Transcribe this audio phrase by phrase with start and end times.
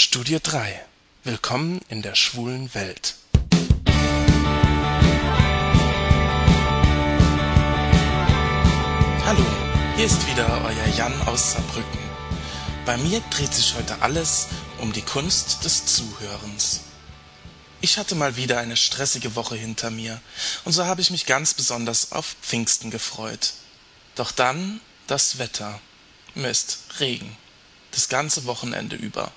[0.00, 0.80] Studie 3
[1.24, 3.16] Willkommen in der schwulen Welt
[9.26, 9.44] Hallo,
[9.96, 11.98] hier ist wieder euer Jan aus Saarbrücken.
[12.86, 14.46] Bei mir dreht sich heute alles
[14.80, 16.82] um die Kunst des Zuhörens.
[17.80, 20.20] Ich hatte mal wieder eine stressige Woche hinter mir,
[20.64, 23.52] und so habe ich mich ganz besonders auf Pfingsten gefreut.
[24.14, 25.80] Doch dann das Wetter.
[26.36, 27.36] Mist, Regen.
[27.90, 29.32] Das ganze Wochenende über.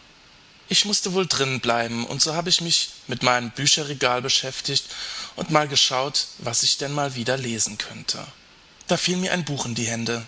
[0.71, 4.85] Ich musste wohl drinnen bleiben, und so habe ich mich mit meinem Bücherregal beschäftigt
[5.35, 8.25] und mal geschaut, was ich denn mal wieder lesen könnte.
[8.87, 10.25] Da fiel mir ein Buch in die Hände.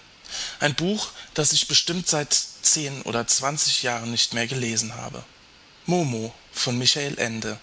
[0.59, 5.23] Ein Buch, das ich bestimmt seit zehn oder zwanzig Jahren nicht mehr gelesen habe.
[5.85, 7.57] Momo von Michael Ende.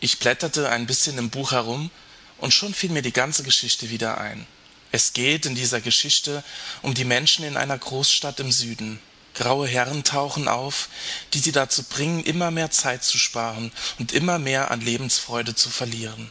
[0.00, 1.90] Ich blätterte ein bisschen im Buch herum,
[2.38, 4.46] und schon fiel mir die ganze Geschichte wieder ein.
[4.90, 6.42] Es geht in dieser Geschichte
[6.80, 9.00] um die Menschen in einer Großstadt im Süden.
[9.36, 10.88] Graue Herren tauchen auf,
[11.34, 15.68] die sie dazu bringen, immer mehr Zeit zu sparen und immer mehr an Lebensfreude zu
[15.68, 16.30] verlieren.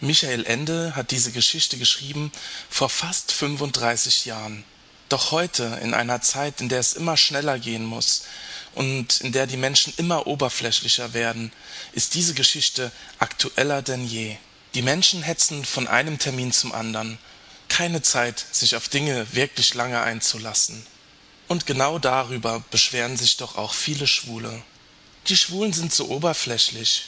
[0.00, 2.30] Michael Ende hat diese Geschichte geschrieben
[2.70, 4.62] vor fast 35 Jahren.
[5.08, 8.24] Doch heute, in einer Zeit, in der es immer schneller gehen muss
[8.76, 11.50] und in der die Menschen immer oberflächlicher werden,
[11.92, 14.36] ist diese Geschichte aktueller denn je.
[14.74, 17.18] Die Menschen hetzen von einem Termin zum anderen,
[17.68, 20.86] keine Zeit, sich auf Dinge wirklich lange einzulassen.
[21.48, 24.62] Und genau darüber beschweren sich doch auch viele Schwule.
[25.28, 27.06] Die Schwulen sind so oberflächlich,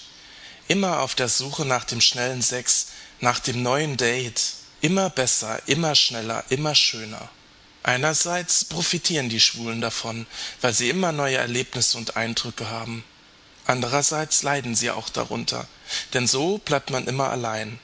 [0.66, 2.88] immer auf der Suche nach dem schnellen Sex,
[3.20, 4.40] nach dem neuen Date,
[4.80, 7.28] immer besser, immer schneller, immer schöner.
[7.82, 10.26] Einerseits profitieren die Schwulen davon,
[10.60, 13.04] weil sie immer neue Erlebnisse und Eindrücke haben.
[13.66, 15.68] Andererseits leiden sie auch darunter,
[16.14, 17.78] denn so bleibt man immer allein.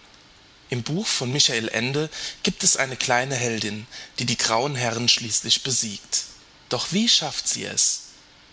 [0.69, 2.11] Im Buch von Michael Ende
[2.43, 3.87] gibt es eine kleine Heldin,
[4.19, 6.25] die die grauen Herren schließlich besiegt.
[6.69, 8.01] Doch wie schafft sie es?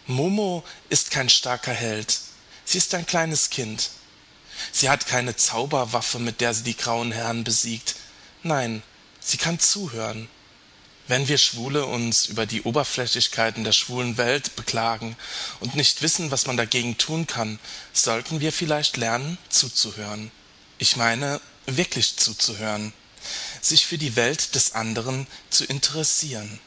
[0.05, 2.19] Momo ist kein starker Held.
[2.65, 3.89] Sie ist ein kleines Kind.
[4.71, 7.95] Sie hat keine Zauberwaffe, mit der sie die grauen Herren besiegt.
[8.43, 8.83] Nein,
[9.19, 10.29] sie kann zuhören.
[11.07, 15.17] Wenn wir Schwule uns über die Oberflächlichkeiten der schwulen Welt beklagen
[15.59, 17.59] und nicht wissen, was man dagegen tun kann,
[17.91, 20.31] sollten wir vielleicht lernen, zuzuhören.
[20.77, 22.93] Ich meine, wirklich zuzuhören,
[23.61, 26.59] sich für die Welt des anderen zu interessieren.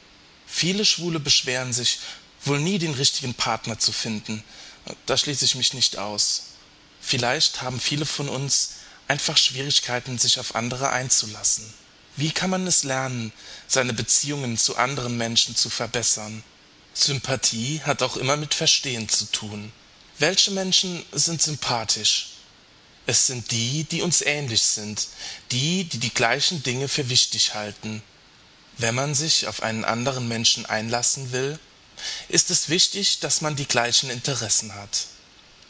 [0.47, 1.99] Viele Schwule beschweren sich,
[2.45, 4.43] wohl nie den richtigen Partner zu finden.
[5.05, 6.43] Da schließe ich mich nicht aus.
[7.01, 8.71] Vielleicht haben viele von uns
[9.07, 11.71] einfach Schwierigkeiten, sich auf andere einzulassen.
[12.15, 13.31] Wie kann man es lernen,
[13.67, 16.43] seine Beziehungen zu anderen Menschen zu verbessern?
[16.93, 19.71] Sympathie hat auch immer mit Verstehen zu tun.
[20.17, 22.29] Welche Menschen sind sympathisch?
[23.05, 25.07] Es sind die, die uns ähnlich sind,
[25.51, 28.01] die, die die gleichen Dinge für wichtig halten.
[28.77, 31.59] Wenn man sich auf einen anderen Menschen einlassen will,
[32.29, 35.07] ist es wichtig, dass man die gleichen Interessen hat.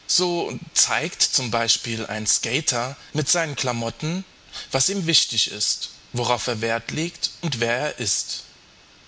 [0.08, 4.26] So zeigt zum Beispiel ein Skater mit seinen Klamotten,
[4.72, 8.44] was ihm wichtig ist, worauf er Wert legt und wer er ist.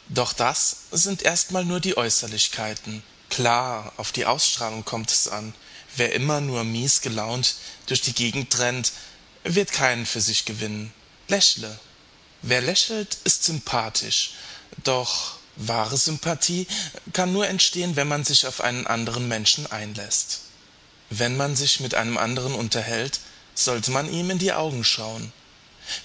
[0.08, 3.04] Doch das sind erstmal nur die Äußerlichkeiten.
[3.30, 5.54] Klar, auf die Ausstrahlung kommt es an.
[5.96, 7.56] Wer immer nur mies gelaunt
[7.88, 8.92] durch die Gegend rennt,
[9.44, 10.94] wird keinen für sich gewinnen.
[11.28, 11.80] Lächle,
[12.42, 14.32] Wer lächelt, ist sympathisch,
[14.84, 16.68] doch wahre Sympathie
[17.14, 20.42] kann nur entstehen, wenn man sich auf einen anderen Menschen einlässt.
[21.10, 23.20] Wenn man sich mit einem anderen unterhält,
[23.56, 25.34] sollte man ihm in die Augen schauen.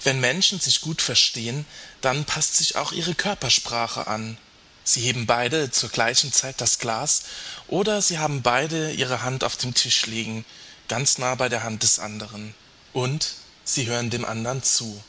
[0.03, 1.65] Wenn Menschen sich gut verstehen,
[2.01, 4.37] dann passt sich auch ihre Körpersprache an.
[4.83, 7.23] Sie heben beide zur gleichen Zeit das Glas
[7.67, 10.45] oder sie haben beide ihre Hand auf dem Tisch liegen,
[10.87, 12.53] ganz nah bei der Hand des anderen.
[12.93, 15.01] Und sie hören dem anderen zu.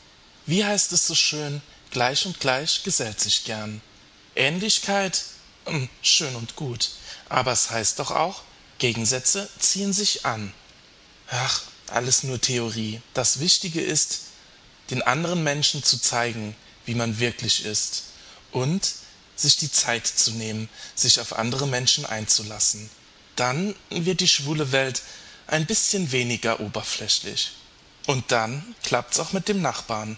[0.47, 3.81] Wie heißt es so schön, gleich und gleich gesellt sich gern.
[4.33, 5.25] Ähnlichkeit,
[5.65, 6.91] hm, schön und gut,
[7.27, 8.43] aber es heißt doch auch,
[8.79, 10.53] Gegensätze ziehen sich an.
[11.29, 13.01] Ach, alles nur Theorie.
[13.13, 14.19] Das Wichtige ist,
[14.89, 18.03] den anderen Menschen zu zeigen, wie man wirklich ist
[18.53, 18.93] und
[19.35, 22.89] sich die Zeit zu nehmen, sich auf andere Menschen einzulassen.
[23.35, 25.01] Dann wird die schwule Welt
[25.47, 27.51] ein bisschen weniger oberflächlich.
[28.05, 30.17] Und dann klappt's auch mit dem Nachbarn